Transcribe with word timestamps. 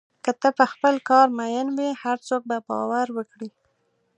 که 0.23 0.31
ته 0.41 0.49
په 0.57 0.65
خپل 0.71 0.95
کار 1.09 1.27
مین 1.37 1.67
وې، 1.77 1.89
هر 2.03 2.17
څوک 2.27 2.41
به 2.49 2.57
باور 2.67 3.07
وکړي. 3.17 3.49